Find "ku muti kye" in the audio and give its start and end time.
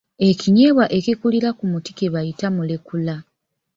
1.57-2.07